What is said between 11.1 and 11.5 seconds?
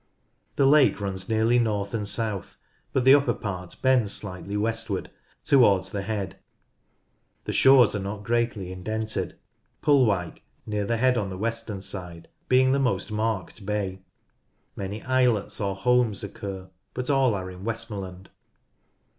on the